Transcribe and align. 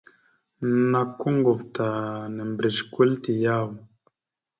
Nakw 0.91 1.11
koŋgov 1.19 1.59
ta 1.75 1.87
nambrec 2.35 2.77
kwal 2.91 3.11
te 3.23 3.31
yaw? 3.43 3.67